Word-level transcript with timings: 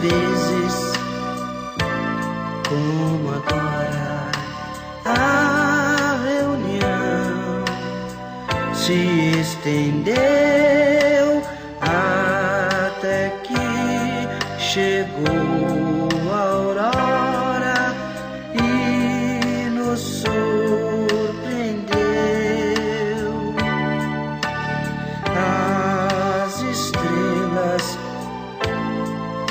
Vezes, 0.00 0.92
como 2.68 3.30
agora, 3.30 4.30
a 5.04 6.16
reunião 6.24 7.64
se 8.74 9.40
estendeu 9.40 10.77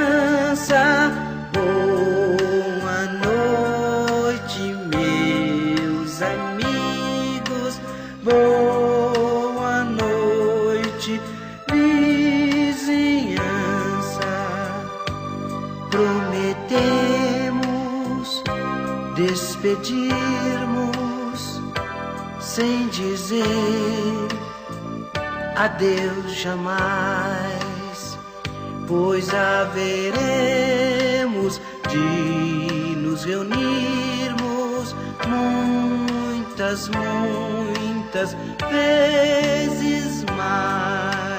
Boa 1.52 3.02
noite, 3.28 4.62
meus 4.96 6.22
amigos. 6.22 7.82
Boa 8.24 9.84
noite, 9.84 11.20
vizinhança. 11.70 13.12
Prometemos 15.90 17.12
despedirmos 19.18 21.01
sem 22.56 22.88
dizer 22.90 23.48
adeus 25.56 26.34
jamais, 26.36 28.20
pois 28.86 29.34
haveremos 29.34 30.02
de 31.90 32.96
nos 32.98 33.24
reunirmos 33.24 34.94
muitas, 35.30 36.90
muitas 36.90 38.36
vezes 38.70 40.26
mais. 40.36 41.31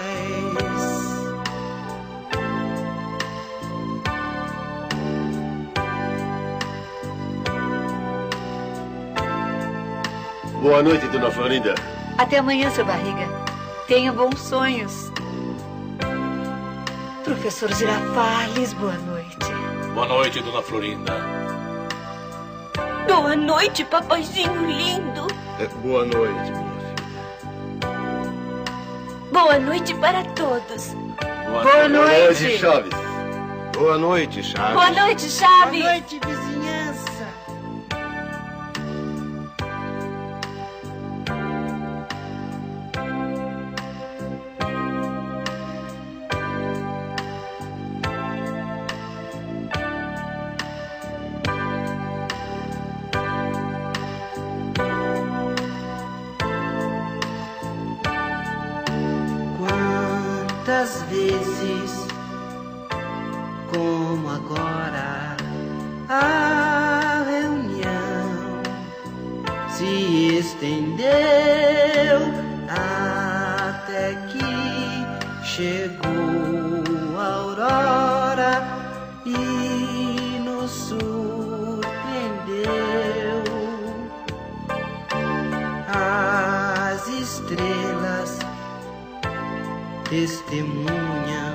Boa 10.63 10.81
noite, 10.83 11.07
dona 11.09 11.29
Florinda. 11.31 11.75
Até 12.17 12.39
amanhã, 12.39 12.71
seu 12.71 12.85
barriga. 12.85 13.27
Tenha 13.89 14.13
bons 14.13 14.39
sonhos. 14.41 15.11
Professor 17.25 17.73
Girafales, 17.75 18.73
boa 18.75 18.93
noite. 18.95 19.37
Boa 19.93 20.07
noite, 20.07 20.41
dona 20.41 20.63
Florinda. 20.63 21.13
Boa 23.09 23.35
noite, 23.35 23.85
papaizinho 23.85 24.65
lindo. 24.67 25.27
É, 25.59 25.67
boa 25.83 26.05
noite, 26.05 26.53
minha 26.53 26.73
filha. 26.79 26.95
Boa 29.33 29.59
noite 29.59 29.95
para 29.95 30.23
todos. 30.37 30.95
Boa, 31.45 31.63
Boa 31.63 31.63
Boa 31.63 31.89
noite, 31.89 32.43
noite. 32.45 32.59
Chaves. 32.59 32.93
Boa 33.77 33.99
noite, 33.99 34.43
Chaves. 34.45 34.73
Boa 34.75 34.91
noite, 34.91 35.27
Boa 35.27 35.49
Chaves. 35.49 35.85
noite, 35.85 36.21
vizinhança. 36.25 36.52
Quantas 60.83 61.03
vezes, 61.03 62.09
como 63.73 64.29
agora, 64.29 65.37
a 66.09 67.23
reunião 67.25 68.61
se 69.69 70.39
estendeu 70.39 72.19
até 72.69 74.17
que 74.27 75.47
chegou 75.47 76.32
testemunham 90.13 91.52